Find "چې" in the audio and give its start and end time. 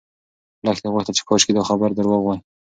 1.17-1.23